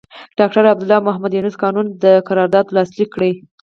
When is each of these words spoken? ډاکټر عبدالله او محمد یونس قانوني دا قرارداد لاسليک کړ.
ډاکټر 0.39 0.63
عبدالله 0.73 0.99
او 0.99 1.05
محمد 1.07 1.31
یونس 1.33 1.55
قانوني 1.63 1.91
دا 2.03 2.13
قرارداد 2.27 2.65
لاسليک 2.75 3.09
کړ. 3.15 3.21